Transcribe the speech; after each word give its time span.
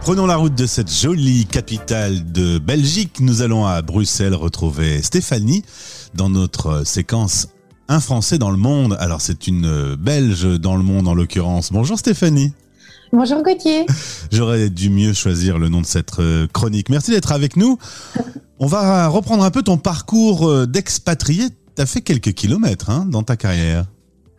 Prenons 0.00 0.26
la 0.26 0.36
route 0.36 0.54
de 0.54 0.66
cette 0.66 0.90
jolie 0.90 1.44
capitale 1.44 2.32
de 2.32 2.58
Belgique. 2.58 3.20
Nous 3.20 3.42
allons 3.42 3.66
à 3.66 3.82
Bruxelles 3.82 4.34
retrouver 4.34 5.02
Stéphanie 5.02 5.62
dans 6.14 6.30
notre 6.30 6.86
séquence 6.86 7.48
Un 7.88 8.00
Français 8.00 8.38
dans 8.38 8.50
le 8.50 8.56
monde. 8.56 8.96
Alors 8.98 9.20
c'est 9.20 9.46
une 9.46 9.94
Belge 9.96 10.58
dans 10.58 10.76
le 10.76 10.82
monde 10.82 11.06
en 11.06 11.14
l'occurrence. 11.14 11.70
Bonjour 11.70 11.98
Stéphanie. 11.98 12.54
Bonjour 13.12 13.42
Gauthier. 13.42 13.84
J'aurais 14.32 14.70
dû 14.70 14.88
mieux 14.88 15.12
choisir 15.12 15.58
le 15.58 15.68
nom 15.68 15.82
de 15.82 15.86
cette 15.86 16.18
euh, 16.18 16.46
chronique. 16.46 16.88
Merci 16.88 17.10
d'être 17.10 17.32
avec 17.32 17.56
nous. 17.56 17.76
On 18.58 18.66
va 18.66 19.06
reprendre 19.08 19.44
un 19.44 19.50
peu 19.50 19.62
ton 19.62 19.76
parcours 19.76 20.48
euh, 20.48 20.66
d'expatrié. 20.66 21.48
Tu 21.76 21.82
as 21.82 21.86
fait 21.86 22.00
quelques 22.00 22.32
kilomètres 22.32 22.88
hein, 22.88 23.06
dans 23.06 23.22
ta 23.22 23.36
carrière. 23.36 23.84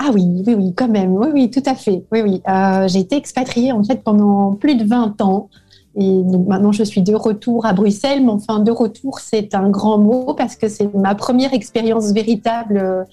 Ah 0.04 0.10
oui, 0.12 0.44
oui, 0.48 0.56
oui, 0.56 0.74
quand 0.76 0.88
même. 0.88 1.12
Oui, 1.12 1.28
oui, 1.32 1.52
tout 1.52 1.62
à 1.68 1.76
fait. 1.76 2.04
Oui, 2.12 2.22
oui. 2.22 2.42
Euh, 2.50 2.88
j'ai 2.88 3.00
été 3.00 3.16
expatriée 3.16 3.72
en 3.72 3.84
fait 3.84 4.04
pendant 4.04 4.54
plus 4.54 4.76
de 4.76 4.84
20 4.84 5.22
ans. 5.22 5.50
Et 5.96 6.24
maintenant, 6.48 6.72
je 6.72 6.84
suis 6.84 7.04
de 7.04 7.14
retour 7.14 7.68
à 7.68 7.74
Bruxelles. 7.74 8.24
Mais 8.24 8.32
enfin, 8.32 8.60
de 8.60 8.72
retour, 8.72 9.20
c'est 9.20 9.54
un 9.54 9.70
grand 9.70 10.00
mot 10.00 10.34
parce 10.34 10.56
que 10.56 10.70
c'est 10.70 10.92
ma 10.96 11.14
première 11.14 11.54
expérience 11.54 12.14
véritable 12.14 13.06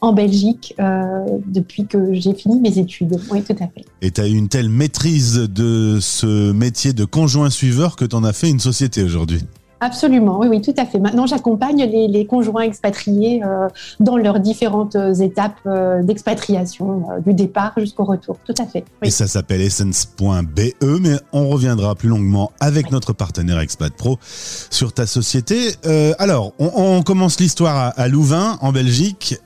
en 0.00 0.12
Belgique 0.12 0.74
euh, 0.80 1.24
depuis 1.46 1.86
que 1.86 2.12
j'ai 2.12 2.34
fini 2.34 2.60
mes 2.60 2.76
études. 2.76 3.20
Oui, 3.30 3.40
tout 3.42 3.54
à 3.60 3.68
fait. 3.68 3.84
Et 4.02 4.10
tu 4.10 4.20
as 4.20 4.26
eu 4.26 4.34
une 4.34 4.48
telle 4.48 4.68
maîtrise 4.68 5.48
de 5.48 5.98
ce 6.00 6.50
métier 6.50 6.92
de 6.92 7.04
conjoint 7.04 7.50
suiveur 7.50 7.94
que 7.94 8.04
tu 8.04 8.16
en 8.16 8.24
as 8.24 8.32
fait 8.32 8.50
une 8.50 8.58
société 8.58 9.04
aujourd'hui. 9.04 9.42
Absolument, 9.82 10.38
oui, 10.38 10.46
oui, 10.46 10.60
tout 10.60 10.74
à 10.76 10.86
fait. 10.86 11.00
Maintenant, 11.00 11.26
j'accompagne 11.26 11.82
les, 11.82 12.24
conjoints 12.24 12.62
expatriés 12.62 13.42
euh, 13.44 13.66
dans 13.98 14.16
leurs 14.16 14.38
différentes 14.38 14.94
euh, 14.94 15.12
étapes 15.12 15.58
euh, 15.66 16.04
d'expatriation, 16.04 17.08
du 17.26 17.34
départ 17.34 17.72
jusqu'au 17.76 18.04
retour. 18.04 18.38
Tout 18.46 18.54
à 18.58 18.64
fait. 18.64 18.84
Et 19.02 19.10
ça 19.10 19.26
s'appelle 19.26 19.60
essence.be, 19.60 20.60
mais 21.00 21.16
on 21.32 21.48
reviendra 21.48 21.96
plus 21.96 22.08
longuement 22.08 22.52
avec 22.60 22.92
notre 22.92 23.12
partenaire 23.12 23.58
Expat 23.58 23.92
Pro 23.92 24.20
sur 24.22 24.92
ta 24.92 25.04
société. 25.04 25.72
alors, 26.20 26.52
on, 26.60 27.02
commence 27.02 27.40
l'histoire 27.40 27.92
à, 27.96 28.06
Louvain, 28.06 28.58
en 28.60 28.70
Belgique, 28.70 29.36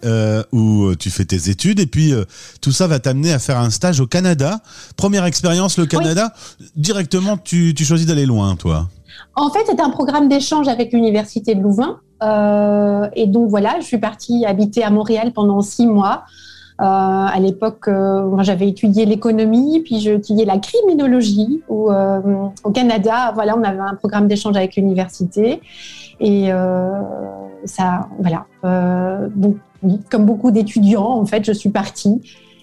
où 0.53 0.95
tu 0.97 1.09
fais 1.09 1.25
tes 1.25 1.49
études, 1.49 1.81
et 1.81 1.87
puis 1.87 2.13
tout 2.61 2.73
ça 2.73 2.87
va 2.87 2.99
t'amener 2.99 3.33
à 3.33 3.39
faire 3.39 3.59
un 3.59 3.71
stage 3.71 4.01
au 4.01 4.07
Canada. 4.07 4.61
Première 4.97 5.25
expérience, 5.25 5.79
le 5.79 5.87
Canada. 5.87 6.35
Directement, 6.77 7.39
tu 7.39 7.75
choisis 7.79 8.07
d'aller 8.07 8.27
loin, 8.27 8.55
toi? 8.57 8.89
En 9.35 9.51
fait, 9.51 9.61
c'est 9.67 9.81
un 9.81 9.91
programme 9.91 10.29
d'échange 10.29 10.69
avec 10.69 10.93
l'Université 10.93 11.55
de 11.55 11.63
Louvain. 11.63 12.01
Euh, 12.23 13.09
et 13.15 13.27
donc 13.27 13.51
voilà, 13.51 13.77
je 13.81 13.85
suis 13.85 13.99
partie 13.99 14.47
habiter 14.47 14.83
à 14.83 14.91
Montréal 14.91 15.33
pendant 15.33 15.61
six 15.61 15.87
mois. 15.87 16.25
Euh, 16.81 16.85
à 16.85 17.39
l'époque, 17.41 17.89
euh, 17.89 18.37
j'avais 18.43 18.69
étudié 18.69 19.07
l'économie, 19.07 19.81
puis 19.81 19.99
j'ai 19.99 20.15
étudié 20.15 20.45
la 20.45 20.59
criminologie. 20.59 21.63
Au 21.69 22.71
Canada, 22.75 23.33
voilà, 23.35 23.57
on 23.57 23.63
avait 23.63 23.79
un 23.79 23.95
programme 23.95 24.29
d'échange 24.29 24.57
avec 24.57 24.77
l'université. 24.77 25.61
Et 26.21 26.51
ça, 27.65 28.09
voilà. 28.19 28.47
donc, 29.35 29.57
comme 30.11 30.25
beaucoup 30.25 30.51
d'étudiants, 30.51 31.11
en 31.11 31.27
fait, 31.27 31.45
je 31.45 31.53
suis 31.53 31.71
partie. 31.71 32.21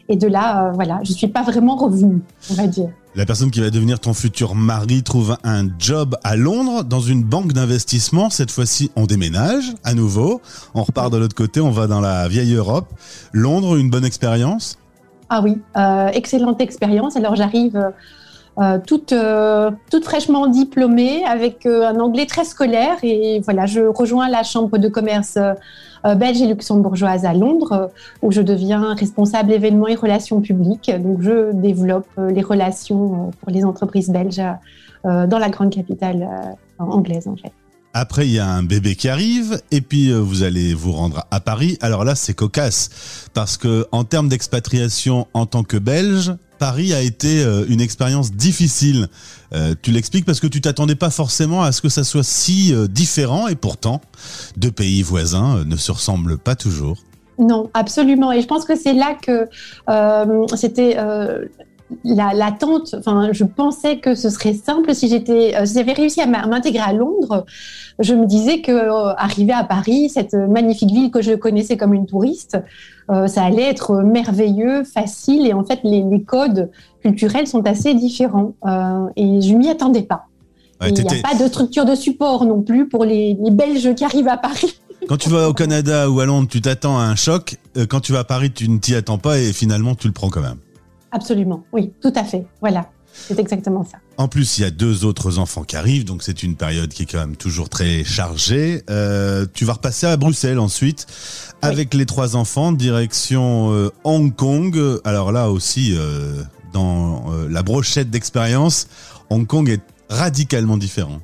Et 0.09 0.15
de 0.15 0.27
là, 0.27 0.71
voilà, 0.73 0.99
je 1.03 1.13
suis 1.13 1.27
pas 1.27 1.43
vraiment 1.43 1.75
revenue, 1.75 2.21
on 2.51 2.53
va 2.55 2.67
dire. 2.67 2.89
La 3.15 3.25
personne 3.25 3.51
qui 3.51 3.61
va 3.61 3.69
devenir 3.69 3.99
ton 3.99 4.13
futur 4.13 4.55
mari 4.55 5.03
trouve 5.03 5.37
un 5.43 5.67
job 5.77 6.17
à 6.23 6.35
Londres 6.35 6.83
dans 6.83 6.99
une 6.99 7.23
banque 7.23 7.53
d'investissement. 7.53 8.29
Cette 8.29 8.49
fois-ci, 8.49 8.91
on 8.95 9.05
déménage 9.05 9.73
à 9.83 9.93
nouveau. 9.93 10.41
On 10.73 10.83
repart 10.83 11.13
de 11.13 11.17
l'autre 11.17 11.35
côté, 11.35 11.61
on 11.61 11.69
va 11.69 11.87
dans 11.87 12.01
la 12.01 12.27
vieille 12.27 12.53
Europe. 12.53 12.87
Londres, 13.31 13.77
une 13.77 13.89
bonne 13.89 14.03
expérience? 14.03 14.77
Ah 15.29 15.41
oui, 15.41 15.61
euh, 15.77 16.07
excellente 16.07 16.59
expérience. 16.59 17.15
Alors 17.15 17.35
j'arrive 17.35 17.77
euh, 18.59 18.77
toute, 18.85 19.13
euh, 19.13 19.71
fraîchement 20.03 20.47
diplômée 20.47 21.25
avec 21.25 21.65
un 21.65 21.99
anglais 21.99 22.25
très 22.25 22.45
scolaire 22.45 22.97
et 23.03 23.41
voilà, 23.43 23.65
je 23.65 23.81
rejoins 23.81 24.29
la 24.29 24.43
chambre 24.43 24.77
de 24.77 24.87
commerce 24.87 25.37
euh, 26.05 26.15
belge 26.15 26.41
et 26.41 26.47
luxembourgeoise 26.47 27.23
à 27.23 27.33
Londres, 27.33 27.89
où 28.21 28.31
je 28.31 28.41
deviens 28.41 28.93
responsable 28.93 29.53
événements 29.53 29.87
et 29.87 29.95
relations 29.95 30.41
publiques. 30.41 30.91
Donc, 30.99 31.21
je 31.21 31.53
développe 31.53 32.07
euh, 32.17 32.29
les 32.29 32.41
relations 32.41 33.27
euh, 33.27 33.31
pour 33.39 33.51
les 33.51 33.63
entreprises 33.63 34.09
belges 34.09 34.41
dans 35.05 35.37
la 35.37 35.49
grande 35.49 35.69
capitale 35.69 36.55
anglaise, 36.79 37.27
en 37.27 37.35
fait. 37.35 37.51
Après, 37.93 38.25
il 38.25 38.31
y 38.31 38.39
a 38.39 38.47
un 38.47 38.63
bébé 38.63 38.95
qui 38.95 39.09
arrive, 39.09 39.61
et 39.69 39.81
puis 39.81 40.13
vous 40.13 40.43
allez 40.43 40.73
vous 40.73 40.93
rendre 40.93 41.25
à 41.29 41.41
Paris. 41.41 41.77
Alors 41.81 42.05
là, 42.05 42.15
c'est 42.15 42.33
cocasse, 42.33 43.27
parce 43.33 43.57
que 43.57 43.85
en 43.91 44.05
termes 44.05 44.29
d'expatriation 44.29 45.27
en 45.33 45.45
tant 45.45 45.63
que 45.63 45.75
Belge, 45.75 46.31
Paris 46.63 46.93
a 46.93 47.01
été 47.01 47.43
euh, 47.43 47.65
une 47.67 47.81
expérience 47.81 48.31
difficile. 48.31 49.09
Euh, 49.53 49.75
tu 49.81 49.91
l'expliques 49.91 50.23
parce 50.23 50.39
que 50.39 50.47
tu 50.47 50.61
t'attendais 50.61 50.95
pas 50.95 51.09
forcément 51.09 51.61
à 51.61 51.73
ce 51.73 51.81
que 51.81 51.89
ça 51.89 52.05
soit 52.05 52.23
si 52.23 52.73
euh, 52.73 52.87
différent 52.87 53.49
et 53.49 53.55
pourtant, 53.55 53.99
deux 54.55 54.71
pays 54.71 55.01
voisins 55.01 55.65
ne 55.65 55.75
se 55.75 55.91
ressemblent 55.91 56.37
pas 56.37 56.55
toujours. 56.55 56.99
Non, 57.37 57.69
absolument. 57.73 58.31
Et 58.31 58.41
je 58.41 58.47
pense 58.47 58.63
que 58.63 58.77
c'est 58.77 58.93
là 58.93 59.13
que 59.21 59.49
c'était 60.55 60.95
l'attente, 62.03 62.95
enfin, 62.97 63.29
je 63.31 63.43
pensais 63.43 63.97
que 63.97 64.15
ce 64.15 64.29
serait 64.29 64.53
simple 64.53 64.93
si 64.93 65.07
j'étais, 65.07 65.55
euh, 65.55 65.65
si 65.65 65.75
j'avais 65.75 65.93
réussi 65.93 66.21
à 66.21 66.27
m'intégrer 66.27 66.83
à 66.83 66.93
Londres. 66.93 67.45
Je 67.99 68.13
me 68.13 68.25
disais 68.25 68.61
que 68.61 68.71
euh, 68.71 69.13
arriver 69.15 69.53
à 69.53 69.63
Paris, 69.63 70.09
cette 70.09 70.33
magnifique 70.33 70.91
ville 70.91 71.11
que 71.11 71.21
je 71.21 71.33
connaissais 71.33 71.77
comme 71.77 71.93
une 71.93 72.05
touriste, 72.05 72.57
euh, 73.11 73.27
ça 73.27 73.43
allait 73.43 73.69
être 73.69 74.01
merveilleux, 74.03 74.83
facile. 74.83 75.47
Et 75.47 75.53
en 75.53 75.63
fait, 75.63 75.79
les, 75.83 76.03
codes 76.25 76.71
culturels 77.01 77.47
sont 77.47 77.65
assez 77.67 77.93
différents. 77.93 78.53
et 79.15 79.41
je 79.41 79.55
m'y 79.55 79.69
attendais 79.69 80.03
pas. 80.03 80.27
Il 80.85 80.93
n'y 80.93 81.01
a 81.01 81.21
pas 81.21 81.35
de 81.41 81.47
structure 81.47 81.85
de 81.85 81.95
support 81.95 82.45
non 82.45 82.61
plus 82.61 82.87
pour 82.89 83.05
les, 83.05 83.37
les 83.41 83.51
Belges 83.51 83.93
qui 83.95 84.03
arrivent 84.03 84.27
à 84.27 84.37
Paris. 84.37 84.79
Quand 85.07 85.17
tu 85.17 85.29
vas 85.29 85.49
au 85.49 85.53
Canada 85.53 86.09
ou 86.09 86.19
à 86.19 86.25
Londres, 86.25 86.47
tu 86.49 86.61
t'attends 86.61 86.97
à 86.97 87.03
un 87.03 87.15
choc. 87.15 87.57
Quand 87.89 87.99
tu 87.99 88.13
vas 88.13 88.19
à 88.19 88.23
Paris, 88.23 88.51
tu 88.51 88.69
ne 88.69 88.79
t'y 88.79 88.95
attends 88.95 89.17
pas 89.17 89.37
et 89.37 89.51
finalement, 89.51 89.95
tu 89.95 90.07
le 90.07 90.13
prends 90.13 90.29
quand 90.29 90.41
même. 90.41 90.57
Absolument, 91.13 91.63
oui, 91.71 91.93
tout 92.01 92.11
à 92.15 92.23
fait. 92.23 92.47
Voilà, 92.59 92.89
c'est 93.13 93.37
exactement 93.39 93.85
ça. 93.85 93.99
En 94.17 94.27
plus, 94.27 94.57
il 94.57 94.61
y 94.61 94.63
a 94.63 94.71
deux 94.71 95.05
autres 95.05 95.37
enfants 95.37 95.63
qui 95.63 95.75
arrivent, 95.75 96.05
donc 96.05 96.23
c'est 96.23 96.41
une 96.41 96.55
période 96.55 96.89
qui 96.89 97.03
est 97.03 97.05
quand 97.05 97.19
même 97.19 97.35
toujours 97.35 97.69
très 97.69 98.03
chargée. 98.03 98.81
Euh, 98.89 99.45
tu 99.53 99.63
vas 99.63 99.73
repasser 99.73 100.07
à 100.07 100.17
Bruxelles 100.17 100.57
ensuite 100.57 101.05
avec 101.61 101.93
les 101.93 102.07
trois 102.07 102.35
enfants, 102.35 102.71
direction 102.71 103.71
euh, 103.71 103.91
Hong 104.03 104.35
Kong. 104.35 104.75
Alors 105.05 105.31
là 105.31 105.51
aussi, 105.51 105.93
euh, 105.95 106.41
dans 106.73 107.25
la 107.47 107.61
brochette 107.61 108.09
d'expérience, 108.09 108.87
Hong 109.29 109.45
Kong 109.45 109.69
est 109.69 109.81
radicalement 110.09 110.77
différent 110.77 111.19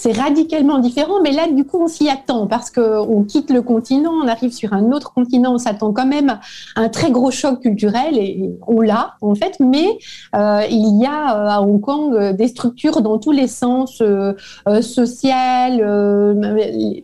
c'est 0.00 0.12
radicalement 0.12 0.78
différent, 0.78 1.20
mais 1.22 1.30
là, 1.30 1.46
du 1.46 1.66
coup, 1.66 1.82
on 1.82 1.86
s'y 1.86 2.08
attend 2.08 2.46
parce 2.46 2.70
qu'on 2.70 3.22
quitte 3.24 3.50
le 3.50 3.60
continent, 3.60 4.12
on 4.24 4.28
arrive 4.28 4.50
sur 4.50 4.72
un 4.72 4.92
autre 4.92 5.12
continent, 5.12 5.52
on 5.52 5.58
s'attend 5.58 5.92
quand 5.92 6.06
même 6.06 6.30
à 6.30 6.40
un 6.76 6.88
très 6.88 7.10
gros 7.10 7.30
choc 7.30 7.60
culturel 7.60 8.16
et 8.16 8.50
on 8.66 8.80
l'a, 8.80 9.16
en 9.20 9.34
fait, 9.34 9.60
mais 9.60 9.98
euh, 10.34 10.62
il 10.70 10.98
y 10.98 11.04
a 11.04 11.36
euh, 11.36 11.48
à 11.50 11.60
Hong 11.60 11.82
Kong 11.82 12.14
euh, 12.14 12.32
des 12.32 12.48
structures 12.48 13.02
dans 13.02 13.18
tous 13.18 13.32
les 13.32 13.46
sens, 13.46 14.00
euh, 14.00 14.32
sociales, 14.80 15.82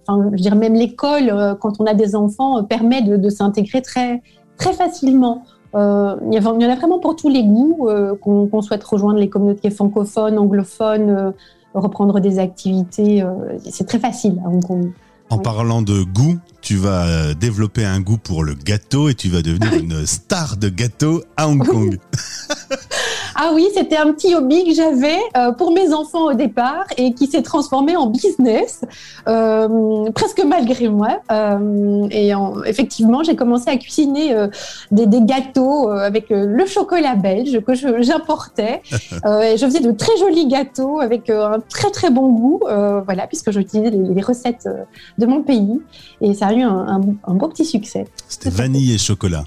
enfin, 0.08 0.30
je 0.32 0.42
dire, 0.42 0.56
même 0.56 0.72
l'école, 0.72 1.58
quand 1.60 1.78
on 1.78 1.84
a 1.84 1.92
des 1.92 2.16
enfants, 2.16 2.64
permet 2.64 3.02
de, 3.02 3.28
s'intégrer 3.28 3.82
très, 3.82 4.22
très 4.56 4.72
facilement. 4.72 5.42
Il, 5.74 6.32
y 6.32 6.38
en 6.38 6.70
a 6.70 6.74
vraiment 6.76 6.98
pour 6.98 7.14
tous 7.14 7.28
les 7.28 7.44
goûts, 7.44 7.90
qu'on 8.22 8.62
souhaite 8.62 8.82
rejoindre 8.84 9.18
les 9.18 9.28
communautés 9.28 9.68
francophones, 9.68 10.38
anglophones, 10.38 11.34
reprendre 11.80 12.20
des 12.20 12.38
activités. 12.38 13.22
Euh, 13.22 13.58
c'est 13.68 13.86
très 13.86 13.98
facile 13.98 14.40
à 14.44 14.48
Hong 14.48 14.64
Kong. 14.64 14.92
En 15.28 15.38
parlant 15.38 15.82
de 15.82 16.02
goût, 16.04 16.38
tu 16.60 16.76
vas 16.76 17.06
euh, 17.06 17.34
développer 17.34 17.84
un 17.84 18.00
goût 18.00 18.18
pour 18.18 18.44
le 18.44 18.54
gâteau 18.54 19.08
et 19.08 19.14
tu 19.14 19.28
vas 19.28 19.42
devenir 19.42 19.72
une 19.80 20.06
star 20.06 20.56
de 20.56 20.68
gâteau 20.68 21.22
à 21.36 21.48
Hong 21.48 21.66
Kong. 21.66 21.98
Ah 23.38 23.50
oui, 23.52 23.68
c'était 23.74 23.98
un 23.98 24.14
petit 24.14 24.34
hobby 24.34 24.64
que 24.64 24.72
j'avais 24.72 25.18
euh, 25.36 25.52
pour 25.52 25.70
mes 25.70 25.92
enfants 25.92 26.24
au 26.24 26.32
départ 26.32 26.86
et 26.96 27.12
qui 27.12 27.26
s'est 27.26 27.42
transformé 27.42 27.94
en 27.94 28.06
business, 28.06 28.80
euh, 29.28 30.10
presque 30.12 30.42
malgré 30.42 30.88
moi. 30.88 31.20
Euh, 31.30 32.08
et 32.10 32.32
effectivement, 32.64 33.22
j'ai 33.22 33.36
commencé 33.36 33.68
à 33.68 33.76
cuisiner 33.76 34.34
des, 34.90 35.06
gâteaux 35.20 35.90
avec 35.90 36.26
le 36.30 36.64
chocolat 36.66 37.14
belge 37.14 37.60
que 37.60 37.74
j'importais. 38.02 38.80
et 38.90 39.56
je 39.58 39.66
faisais 39.66 39.80
de 39.80 39.92
très 39.92 40.16
jolis 40.16 40.46
gâteaux 40.46 41.00
avec 41.00 41.28
un 41.28 41.60
très 41.68 41.90
très 41.90 42.10
bon 42.10 42.32
goût, 42.32 42.60
voilà, 43.04 43.26
puisque 43.26 43.50
j'utilisais 43.50 43.90
les, 43.90 44.14
les, 44.14 44.22
recettes 44.22 44.68
de 45.18 45.26
mon 45.26 45.42
pays. 45.42 45.80
Et 46.22 46.32
ça 46.32 46.46
a 46.46 46.52
eu 46.54 46.62
un, 46.62 47.00
un 47.26 47.34
beau 47.34 47.48
petit 47.48 47.66
succès. 47.66 48.06
C'était 48.28 48.50
vanille 48.50 48.94
et 48.94 48.98
chocolat. 48.98 49.44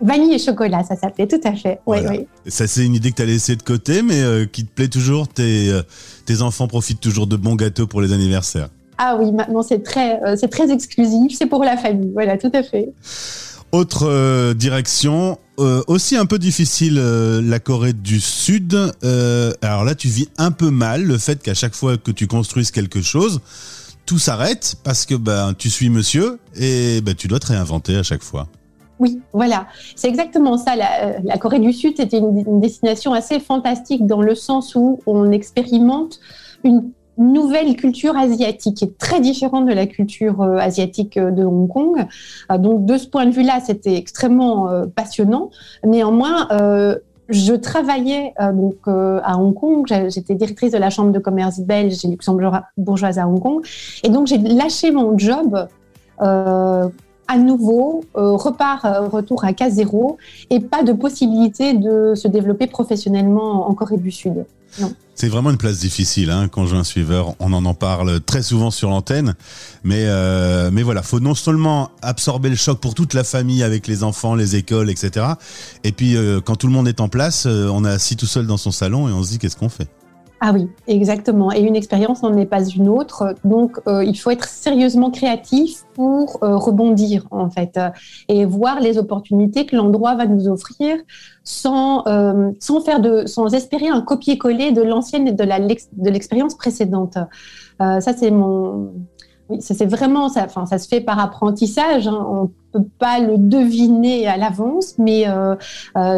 Vanille 0.00 0.34
et 0.34 0.38
chocolat, 0.38 0.84
ça 0.84 0.96
s'appelait, 0.96 1.26
tout 1.26 1.40
à 1.44 1.54
fait. 1.54 1.80
Oui, 1.86 1.98
oui. 2.08 2.26
Ça, 2.46 2.66
c'est 2.66 2.84
une 2.84 2.94
idée 2.94 3.10
que 3.10 3.16
tu 3.16 3.22
as 3.22 3.26
laissée 3.26 3.56
de 3.56 3.62
côté, 3.62 4.02
mais 4.02 4.20
euh, 4.22 4.44
qui 4.44 4.64
te 4.64 4.70
plaît 4.70 4.88
toujours. 4.88 5.28
Tes, 5.28 5.70
euh, 5.70 5.82
tes 6.26 6.42
enfants 6.42 6.68
profitent 6.68 7.00
toujours 7.00 7.26
de 7.26 7.36
bons 7.36 7.54
gâteaux 7.54 7.86
pour 7.86 8.02
les 8.02 8.12
anniversaires. 8.12 8.68
Ah 8.98 9.16
oui, 9.20 9.30
maintenant 9.30 9.62
c'est 9.62 9.82
très, 9.82 10.22
euh, 10.22 10.36
c'est 10.38 10.48
très 10.48 10.70
exclusif, 10.70 11.36
c'est 11.36 11.46
pour 11.46 11.64
la 11.64 11.76
famille. 11.76 12.12
Voilà, 12.14 12.38
tout 12.38 12.50
à 12.54 12.62
fait. 12.62 12.90
Autre 13.72 14.54
direction, 14.54 15.38
aussi 15.58 16.16
un 16.16 16.24
peu 16.24 16.38
difficile, 16.38 16.98
la 16.98 17.58
Corée 17.58 17.92
du 17.92 18.20
Sud. 18.20 18.74
alors 19.60 19.84
là, 19.84 19.94
tu 19.94 20.08
vis 20.08 20.28
un 20.38 20.52
peu 20.52 20.70
mal 20.70 21.02
le 21.02 21.18
fait 21.18 21.42
qu'à 21.42 21.52
chaque 21.52 21.74
fois 21.74 21.98
que 21.98 22.12
tu 22.12 22.26
construises 22.26 22.70
quelque 22.70 23.02
chose, 23.02 23.40
tout 24.06 24.20
s'arrête 24.20 24.76
parce 24.84 25.04
que 25.04 25.16
ben, 25.16 25.52
tu 25.52 25.68
suis 25.68 25.90
monsieur 25.90 26.38
et 26.54 27.00
ben, 27.02 27.14
tu 27.14 27.26
dois 27.26 27.40
te 27.40 27.48
réinventer 27.48 27.96
à 27.96 28.04
chaque 28.04 28.22
fois. 28.22 28.46
Oui, 28.98 29.20
voilà, 29.32 29.66
c'est 29.94 30.08
exactement 30.08 30.56
ça. 30.56 30.74
La, 30.76 31.38
Corée 31.38 31.58
du 31.58 31.72
Sud, 31.72 31.96
c'était 31.96 32.18
une, 32.18 32.60
destination 32.60 33.12
assez 33.12 33.40
fantastique 33.40 34.06
dans 34.06 34.22
le 34.22 34.34
sens 34.34 34.74
où 34.74 35.00
on 35.06 35.30
expérimente 35.30 36.18
une 36.64 36.90
nouvelle 37.18 37.76
culture 37.76 38.16
asiatique 38.16 38.76
qui 38.76 38.84
est 38.84 38.98
très 38.98 39.20
différente 39.20 39.66
de 39.66 39.72
la 39.72 39.86
culture 39.86 40.42
euh, 40.42 40.56
asiatique 40.58 41.16
euh, 41.16 41.30
de 41.30 41.44
Hong 41.44 41.68
Kong. 41.68 42.06
Euh, 42.50 42.58
donc 42.58 42.84
de 42.84 42.98
ce 42.98 43.06
point 43.06 43.24
de 43.26 43.30
vue-là, 43.30 43.60
c'était 43.64 43.96
extrêmement 43.96 44.68
passionnant. 44.94 45.50
Néanmoins, 45.84 46.48
je 47.28 47.52
travaillais 47.54 48.34
donc 48.38 48.76
à 48.86 49.38
Hong 49.38 49.54
Kong. 49.54 49.86
J'étais 49.86 50.34
directrice 50.34 50.72
de 50.72 50.78
la 50.78 50.90
chambre 50.90 51.12
de 51.12 51.18
commerce 51.18 51.60
belge 51.60 52.04
et 52.04 52.08
luxembourgeoise 52.08 53.18
à 53.18 53.26
Hong 53.28 53.40
Kong, 53.40 53.66
et 54.02 54.08
donc 54.08 54.26
j'ai 54.26 54.38
lâché 54.38 54.90
mon 54.90 55.16
job. 55.18 55.68
À 57.28 57.38
nouveau, 57.38 58.04
repart, 58.14 58.84
retour 59.10 59.44
à 59.44 59.52
cas 59.52 59.70
zéro, 59.70 60.18
et 60.50 60.60
pas 60.60 60.82
de 60.82 60.92
possibilité 60.92 61.74
de 61.74 62.14
se 62.14 62.28
développer 62.28 62.66
professionnellement 62.66 63.68
en 63.68 63.74
Corée 63.74 63.96
du 63.96 64.10
Sud. 64.10 64.44
C'est 65.14 65.28
vraiment 65.28 65.50
une 65.50 65.56
place 65.56 65.78
difficile, 65.78 66.30
hein, 66.30 66.48
conjoint 66.48 66.84
suiveur. 66.84 67.34
On 67.40 67.52
en 67.52 67.72
parle 67.72 68.20
très 68.20 68.42
souvent 68.42 68.70
sur 68.70 68.90
l'antenne, 68.90 69.34
mais 69.82 70.04
euh, 70.06 70.70
mais 70.70 70.82
faut 71.02 71.20
non 71.20 71.34
seulement 71.34 71.90
absorber 72.02 72.50
le 72.50 72.56
choc 72.56 72.80
pour 72.80 72.94
toute 72.94 73.14
la 73.14 73.24
famille 73.24 73.62
avec 73.62 73.86
les 73.86 74.04
enfants, 74.04 74.34
les 74.34 74.56
écoles, 74.56 74.90
etc. 74.90 75.26
Et 75.84 75.92
puis 75.92 76.16
euh, 76.16 76.40
quand 76.42 76.56
tout 76.56 76.66
le 76.66 76.74
monde 76.74 76.86
est 76.86 77.00
en 77.00 77.08
place, 77.08 77.46
euh, 77.46 77.70
on 77.72 77.86
est 77.86 77.90
assis 77.90 78.16
tout 78.16 78.26
seul 78.26 78.46
dans 78.46 78.58
son 78.58 78.70
salon 78.70 79.08
et 79.08 79.12
on 79.12 79.22
se 79.22 79.30
dit 79.30 79.38
qu'est-ce 79.38 79.56
qu'on 79.56 79.70
fait? 79.70 79.88
Ah 80.38 80.52
oui, 80.52 80.68
exactement. 80.86 81.50
Et 81.50 81.60
une 81.60 81.76
expérience 81.76 82.22
n'en 82.22 82.36
est 82.36 82.46
pas 82.46 82.62
une 82.62 82.88
autre. 82.88 83.34
Donc, 83.44 83.80
euh, 83.88 84.04
il 84.04 84.18
faut 84.18 84.30
être 84.30 84.46
sérieusement 84.46 85.10
créatif 85.10 85.84
pour 85.94 86.38
euh, 86.42 86.56
rebondir, 86.56 87.26
en 87.30 87.48
fait, 87.48 87.78
euh, 87.78 87.88
et 88.28 88.44
voir 88.44 88.80
les 88.80 88.98
opportunités 88.98 89.64
que 89.64 89.74
l'endroit 89.74 90.14
va 90.14 90.26
nous 90.26 90.46
offrir 90.48 90.98
sans, 91.42 92.04
sans, 92.58 92.80
faire 92.80 93.00
de, 93.00 93.24
sans 93.26 93.54
espérer 93.54 93.88
un 93.88 94.00
copier-coller 94.00 94.72
de 94.72 94.82
l'ancienne 94.82 95.28
et 95.28 95.32
de, 95.32 96.10
l'expérience 96.10 96.54
précédente. 96.54 97.16
ça, 97.78 98.00
c'est 98.00 98.30
mon. 98.30 98.92
Ça 99.60 99.74
c'est 99.74 99.86
vraiment 99.86 100.28
ça. 100.28 100.42
Enfin, 100.44 100.66
ça 100.66 100.78
se 100.78 100.88
fait 100.88 101.00
par 101.00 101.20
apprentissage. 101.20 102.08
Hein. 102.08 102.26
On 102.28 102.50
peut 102.72 102.88
pas 102.98 103.20
le 103.20 103.38
deviner 103.38 104.26
à 104.26 104.36
l'avance, 104.36 104.96
mais 104.98 105.24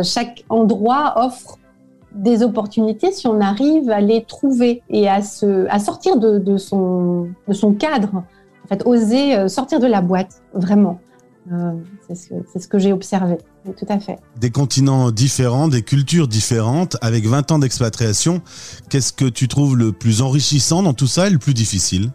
chaque 0.02 0.44
endroit 0.48 1.12
offre 1.16 1.58
des 2.18 2.42
opportunités 2.42 3.12
si 3.12 3.26
on 3.26 3.40
arrive 3.40 3.90
à 3.90 4.00
les 4.00 4.24
trouver 4.24 4.82
et 4.90 5.08
à, 5.08 5.22
se, 5.22 5.66
sortir 5.78 6.18
de, 6.18 6.56
son, 6.56 7.28
cadre, 7.78 8.24
en 8.70 8.76
oser 8.84 9.36
euh, 9.36 9.48
sortir 9.48 9.80
de 9.80 9.86
la 9.86 10.00
boîte, 10.00 10.42
vraiment. 10.52 11.00
Euh, 11.50 11.72
c'est 12.06 12.14
ce, 12.14 12.34
ce, 12.58 12.68
que 12.68 12.78
j'ai 12.78 12.92
observé, 12.92 13.38
tout 13.64 13.86
à 13.88 13.98
fait. 13.98 14.18
Des 14.38 14.50
continents 14.50 15.10
différents, 15.10 15.68
des 15.68 15.82
cultures 15.82 16.28
différentes, 16.28 16.98
avec 17.00 17.24
20 17.24 17.52
ans 17.52 17.58
d'expatriation, 17.58 18.42
qu'est-ce 18.90 19.14
que 19.14 19.24
tu 19.24 19.48
trouves 19.48 19.76
le 19.76 19.92
plus 19.92 20.20
enrichissant 20.20 20.82
dans 20.82 20.92
tout 20.92 21.06
ça 21.06 21.28
et 21.28 21.30
le 21.30 21.38
plus 21.38 21.54
difficile? 21.54 22.10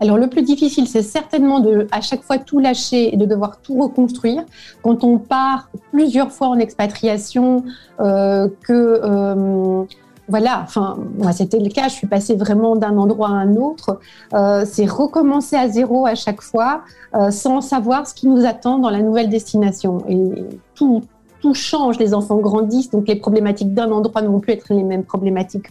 Alors 0.00 0.16
le 0.16 0.28
plus 0.28 0.42
difficile, 0.42 0.86
c'est 0.86 1.02
certainement 1.02 1.60
de 1.60 1.88
à 1.90 2.00
chaque 2.00 2.22
fois 2.22 2.38
tout 2.38 2.60
lâcher 2.60 3.12
et 3.12 3.16
de 3.16 3.26
devoir 3.26 3.60
tout 3.60 3.74
reconstruire. 3.80 4.44
Quand 4.82 5.02
on 5.04 5.18
part 5.18 5.70
plusieurs 5.90 6.30
fois 6.30 6.48
en 6.48 6.58
expatriation, 6.58 7.64
euh, 8.00 8.48
que 8.62 9.00
euh, 9.02 9.82
voilà, 10.28 10.60
enfin 10.62 10.98
moi 11.16 11.32
c'était 11.32 11.58
le 11.58 11.68
cas. 11.68 11.88
Je 11.88 11.94
suis 11.94 12.06
passée 12.06 12.36
vraiment 12.36 12.76
d'un 12.76 12.96
endroit 12.96 13.28
à 13.28 13.32
un 13.32 13.56
autre. 13.56 13.98
Euh, 14.34 14.64
c'est 14.66 14.86
recommencer 14.86 15.56
à 15.56 15.68
zéro 15.68 16.06
à 16.06 16.14
chaque 16.14 16.42
fois, 16.42 16.82
sans 17.30 17.60
savoir 17.60 18.06
ce 18.06 18.14
qui 18.14 18.28
nous 18.28 18.44
attend 18.44 18.78
dans 18.78 18.90
la 18.90 19.02
nouvelle 19.02 19.30
destination. 19.30 20.04
Et 20.08 20.44
tout 20.74 21.02
tout 21.40 21.54
change. 21.54 21.98
Les 21.98 22.14
enfants 22.14 22.38
grandissent, 22.38 22.90
donc 22.90 23.06
les 23.08 23.16
problématiques 23.16 23.72
d'un 23.72 23.90
endroit 23.90 24.22
ne 24.22 24.28
vont 24.28 24.40
plus 24.40 24.52
être 24.52 24.72
les 24.74 24.82
mêmes 24.82 25.04
problématiques 25.04 25.68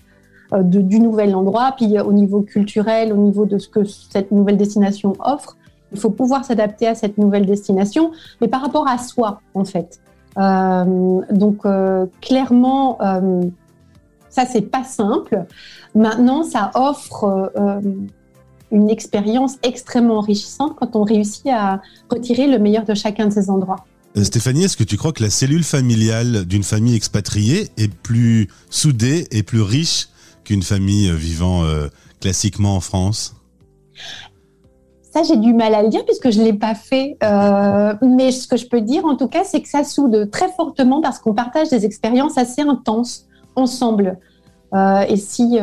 de, 0.51 0.81
du 0.81 0.99
nouvel 0.99 1.35
endroit, 1.35 1.73
puis 1.75 1.99
au 1.99 2.13
niveau 2.13 2.41
culturel, 2.41 3.11
au 3.13 3.17
niveau 3.17 3.45
de 3.45 3.57
ce 3.57 3.67
que 3.67 3.83
cette 3.83 4.31
nouvelle 4.31 4.57
destination 4.57 5.13
offre. 5.19 5.57
Il 5.91 5.99
faut 5.99 6.09
pouvoir 6.09 6.43
s'adapter 6.43 6.87
à 6.87 6.95
cette 6.95 7.17
nouvelle 7.17 7.45
destination, 7.45 8.11
mais 8.41 8.47
par 8.47 8.61
rapport 8.61 8.87
à 8.87 8.97
soi, 8.97 9.41
en 9.53 9.65
fait. 9.65 9.99
Euh, 10.37 11.21
donc, 11.31 11.65
euh, 11.65 12.05
clairement, 12.21 12.97
euh, 13.01 13.43
ça, 14.29 14.45
c'est 14.45 14.61
pas 14.61 14.83
simple. 14.83 15.45
Maintenant, 15.95 16.43
ça 16.43 16.71
offre 16.75 17.51
euh, 17.57 17.81
une 18.71 18.89
expérience 18.89 19.55
extrêmement 19.63 20.17
enrichissante 20.17 20.75
quand 20.77 20.95
on 20.95 21.03
réussit 21.03 21.47
à 21.47 21.81
retirer 22.11 22.47
le 22.47 22.59
meilleur 22.59 22.83
de 22.83 22.93
chacun 22.93 23.27
de 23.27 23.33
ces 23.33 23.49
endroits. 23.49 23.85
Stéphanie, 24.21 24.63
est-ce 24.63 24.77
que 24.77 24.83
tu 24.83 24.97
crois 24.97 25.11
que 25.11 25.23
la 25.23 25.29
cellule 25.29 25.63
familiale 25.63 26.45
d'une 26.45 26.63
famille 26.63 26.95
expatriée 26.95 27.69
est 27.77 27.91
plus 27.91 28.47
soudée 28.69 29.27
et 29.31 29.43
plus 29.43 29.61
riche 29.61 30.07
qu'une 30.47 30.63
famille 30.63 31.09
euh, 31.09 31.15
vivant 31.15 31.63
euh, 31.63 31.87
classiquement 32.21 32.77
en 32.77 32.79
France? 32.79 33.35
Ça, 35.11 35.23
j'ai 35.23 35.35
du 35.35 35.53
mal 35.53 35.75
à 35.75 35.83
le 35.83 35.89
dire 35.89 36.05
puisque 36.05 36.29
je 36.31 36.39
ne 36.39 36.45
l'ai 36.45 36.53
pas 36.53 36.73
fait. 36.73 37.17
Euh, 37.21 37.93
mais 38.01 38.31
ce 38.31 38.47
que 38.47 38.55
je 38.55 38.65
peux 38.67 38.81
dire, 38.81 39.03
en 39.05 39.17
tout 39.17 39.27
cas, 39.27 39.43
c'est 39.43 39.61
que 39.61 39.67
ça 39.67 39.83
soude 39.83 40.29
très 40.31 40.47
fortement 40.49 41.01
parce 41.01 41.19
qu'on 41.19 41.33
partage 41.33 41.69
des 41.69 41.85
expériences 41.85 42.37
assez 42.37 42.61
intenses 42.61 43.25
ensemble. 43.55 44.17
et 45.09 45.17
si, 45.17 45.57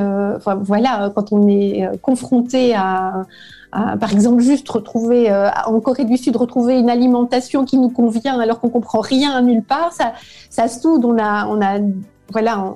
voilà, 0.46 1.12
quand 1.14 1.32
on 1.32 1.46
est 1.46 1.88
confronté 2.02 2.75
à, 2.75 3.22
par 3.70 4.12
exemple, 4.12 4.42
juste 4.42 4.69
retrouver 4.69 5.32
en 5.66 5.78
Corée 5.78 6.04
du 6.04 6.16
Sud, 6.16 6.34
retrouver 6.34 6.76
une 6.76 6.90
alimentation 6.90 7.64
qui 7.64 7.78
nous 7.78 7.90
convient 7.90 8.40
alors 8.40 8.58
qu'on 8.58 8.70
comprend 8.70 9.00
rien 9.00 9.40
nulle 9.42 9.62
part, 9.62 9.92
ça, 9.92 10.14
ça 10.50 10.66
soude. 10.66 11.04
On 11.04 11.16
a, 11.19 11.46
on 11.46 11.62
a, 11.62 11.78
voilà, 12.32 12.75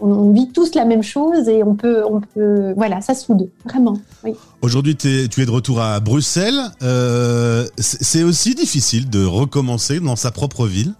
on, 0.00 0.32
vit 0.32 0.50
tous 0.52 0.74
la 0.74 0.84
même 0.84 1.02
chose 1.02 1.48
et 1.48 1.62
on 1.62 1.74
peut, 1.74 2.02
on 2.04 2.20
peut 2.20 2.72
voilà, 2.76 3.00
ça 3.00 3.14
soude, 3.14 3.50
vraiment. 3.64 3.96
Aujourd'hui, 4.62 4.96
tu 4.96 5.08
es 5.08 5.46
de 5.46 5.50
retour 5.50 5.80
à 5.80 6.00
Bruxelles. 6.00 6.60
Euh, 6.82 7.66
c'est 7.78 8.22
aussi 8.22 8.54
difficile 8.54 9.08
de 9.08 9.24
recommencer 9.24 10.00
dans 10.00 10.16
sa 10.16 10.30
propre 10.30 10.66
ville 10.66 10.94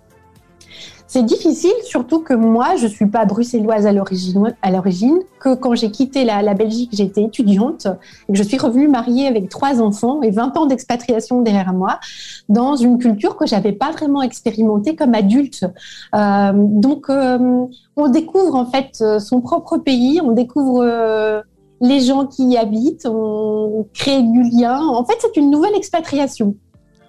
c'est 1.13 1.25
difficile, 1.25 1.73
surtout 1.83 2.21
que 2.21 2.35
moi, 2.35 2.77
je 2.77 2.87
suis 2.87 3.07
pas 3.07 3.25
bruxelloise 3.25 3.85
à 3.85 3.93
l'origine, 3.93 4.55
à 4.63 4.71
l'origine, 4.71 5.19
que 5.41 5.57
quand 5.57 5.75
j'ai 5.75 5.91
quitté 5.91 6.23
la, 6.25 6.55
Belgique, 6.55 6.91
j'étais 6.93 7.25
étudiante 7.25 7.89
et 8.29 8.33
que 8.33 8.39
je 8.39 8.45
suis 8.45 8.59
revenue 8.59 8.87
mariée 8.87 9.27
avec 9.27 9.49
trois 9.49 9.83
enfants 9.83 10.23
et 10.23 10.31
20 10.31 10.57
ans 10.57 10.67
d'expatriation 10.67 11.43
derrière 11.43 11.73
moi 11.73 11.99
dans 12.49 12.77
une 12.77 12.99
culture 12.99 13.37
que 13.37 13.45
j'avais 13.45 13.73
pas 13.73 13.91
vraiment 13.91 14.23
expérimentée 14.23 14.95
comme 14.95 15.17
adulte. 15.17 15.67
Euh, 16.15 16.53
donc, 16.55 17.11
euh, 17.11 17.67
on 17.97 18.09
découvre 18.09 18.55
en 18.55 18.67
fait 18.67 19.03
son 19.19 19.41
propre 19.41 19.79
pays, 19.79 20.21
on 20.23 20.31
découvre 20.31 20.85
euh, 20.85 21.41
les 21.81 21.99
gens 22.03 22.25
qui 22.25 22.51
y 22.51 22.57
habitent, 22.57 23.07
on 23.07 23.85
crée 23.95 24.23
du 24.23 24.45
lien. 24.45 24.79
En 24.79 25.05
fait, 25.05 25.17
c'est 25.19 25.37
une 25.37 25.51
nouvelle 25.51 25.75
expatriation. 25.75 26.55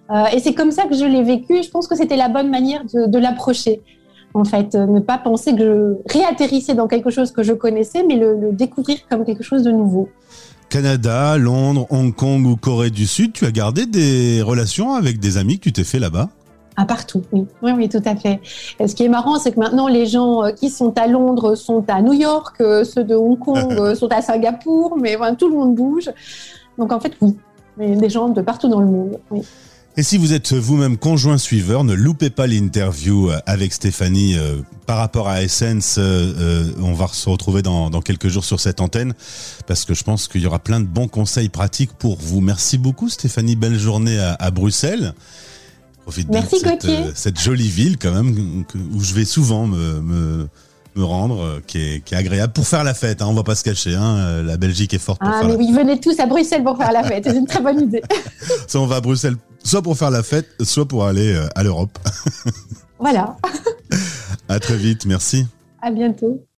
Euh, 0.09 0.25
et 0.33 0.39
c'est 0.39 0.53
comme 0.53 0.71
ça 0.71 0.83
que 0.83 0.95
je 0.95 1.05
l'ai 1.05 1.23
vécu. 1.23 1.63
Je 1.63 1.69
pense 1.69 1.87
que 1.87 1.95
c'était 1.95 2.17
la 2.17 2.27
bonne 2.27 2.49
manière 2.49 2.83
de, 2.85 3.17
l'approcher. 3.17 3.81
En 4.33 4.43
fait, 4.43 4.75
euh, 4.75 4.85
ne 4.85 4.99
pas 4.99 5.17
penser 5.17 5.53
que 5.53 5.59
je 5.59 6.13
réatterrissais 6.13 6.73
dans 6.73 6.87
quelque 6.87 7.09
chose 7.09 7.31
que 7.31 7.43
je 7.43 7.53
connaissais, 7.53 8.03
mais 8.07 8.15
le, 8.15 8.51
découvrir 8.51 8.97
comme 9.09 9.25
quelque 9.25 9.43
chose 9.43 9.63
de 9.63 9.71
nouveau. 9.71 10.09
Canada, 10.69 11.37
Londres, 11.37 11.85
Hong 11.89 12.15
Kong 12.15 12.45
ou 12.45 12.55
Corée 12.55 12.89
du 12.89 13.05
Sud, 13.05 13.33
tu 13.33 13.45
as 13.45 13.51
gardé 13.51 13.85
des 13.85 14.41
relations 14.41 14.93
avec 14.93 15.19
des 15.19 15.37
amis 15.37 15.59
que 15.59 15.63
tu 15.63 15.73
t'es 15.73 15.83
fait 15.83 15.99
là-bas? 15.99 16.29
Ah, 16.77 16.85
partout, 16.85 17.21
oui. 17.33 17.45
oui, 17.61 17.71
oui, 17.75 17.89
tout 17.89 18.01
à 18.05 18.15
fait. 18.15 18.39
Et 18.79 18.87
ce 18.87 18.95
qui 18.95 19.03
est 19.03 19.09
marrant, 19.09 19.37
c'est 19.37 19.51
que 19.51 19.59
maintenant, 19.59 19.89
les 19.89 20.05
gens 20.05 20.45
euh, 20.45 20.51
qui 20.51 20.69
sont 20.69 20.97
à 20.97 21.07
Londres 21.07 21.55
sont 21.55 21.83
à 21.89 22.01
New 22.01 22.13
York, 22.13 22.55
ceux 22.59 23.03
de 23.03 23.15
Hong 23.15 23.37
Kong 23.37 23.95
sont 23.95 24.07
à 24.07 24.21
Singapour, 24.21 24.97
mais 24.97 25.17
tout 25.37 25.49
le 25.49 25.55
monde 25.55 25.75
bouge. 25.75 26.09
Donc, 26.77 26.93
en 26.93 26.99
fait, 27.01 27.13
oui, 27.21 27.35
des 27.77 28.09
gens 28.09 28.29
de 28.29 28.41
partout 28.41 28.69
dans 28.69 28.79
le 28.79 28.87
monde. 28.87 29.19
Oui. 29.29 29.41
Et 29.97 30.03
si 30.03 30.17
vous 30.17 30.31
êtes 30.31 30.53
vous-même 30.53 30.97
conjoint 30.97 31.37
suiveur, 31.37 31.83
ne 31.83 31.93
loupez 31.93 32.29
pas 32.29 32.47
l'interview 32.47 33.29
euh, 33.29 33.39
avec 33.45 33.73
Stéphanie 33.73 34.37
euh, 34.37 34.61
par 34.85 34.97
rapport 34.97 35.27
à 35.27 35.41
Essence. 35.43 35.95
Euh, 35.97 36.71
on 36.81 36.93
va 36.93 37.07
se 37.11 37.27
retrouver 37.27 37.61
dans, 37.61 37.89
quelques 38.01 38.29
jours 38.29 38.45
sur 38.45 38.61
cette 38.61 38.79
antenne 38.79 39.13
parce 39.67 39.83
que 39.83 39.93
je 39.93 40.03
pense 40.03 40.29
qu'il 40.29 40.41
y 40.41 40.47
aura 40.47 40.59
plein 40.59 40.79
de 40.79 40.85
bons 40.85 41.09
conseils 41.09 41.49
pratiques 41.49 41.91
pour 41.91 42.17
vous. 42.17 42.39
Merci 42.39 42.77
beaucoup 42.77 43.09
Stéphanie, 43.09 43.57
belle 43.57 43.77
journée 43.77 44.17
à, 44.17 44.49
Bruxelles. 44.49 45.13
Profite 46.03 46.29
Merci 46.29 46.63
de 46.63 46.69
cette, 46.69 47.17
cette, 47.17 47.39
jolie 47.39 47.69
ville 47.69 47.97
quand 47.97 48.11
même 48.11 48.63
où 48.93 49.01
je 49.01 49.13
vais 49.13 49.25
souvent 49.25 49.67
me 49.67 50.47
me 50.97 51.05
rendre, 51.05 51.61
qui 51.67 51.77
est, 51.77 52.03
qui 52.03 52.15
est, 52.15 52.17
agréable 52.17 52.51
pour 52.51 52.67
faire 52.67 52.83
la 52.83 52.93
fête. 52.93 53.21
Hein, 53.21 53.27
on 53.29 53.33
va 53.33 53.43
pas 53.43 53.55
se 53.55 53.63
cacher. 53.63 53.95
Hein, 53.95 54.43
la 54.43 54.57
Belgique 54.57 54.93
est 54.93 54.99
forte. 54.99 55.21
Pour 55.21 55.29
ah, 55.29 55.41
mais 55.45 55.55
oui, 55.55 55.71
venez 55.71 55.97
tous 55.97 56.19
à 56.19 56.25
Bruxelles 56.25 56.63
pour 56.63 56.75
faire 56.75 56.91
la 56.91 57.03
fête. 57.03 57.23
C'est 57.25 57.37
une 57.37 57.47
très 57.47 57.61
bonne 57.61 57.79
idée. 57.79 58.01
Ça, 58.67 58.77
on 58.77 58.87
va 58.87 58.97
à 58.97 59.01
Bruxelles 59.01 59.37
soit 59.63 59.81
pour 59.81 59.97
faire 59.97 60.11
la 60.11 60.23
fête, 60.23 60.47
soit 60.61 60.87
pour 60.87 61.05
aller 61.05 61.39
à 61.55 61.63
l'Europe. 61.63 61.97
voilà. 62.99 63.37
à 64.49 64.59
très 64.59 64.77
vite, 64.77 65.05
merci. 65.05 65.45
À 65.81 65.91
bientôt. 65.91 66.45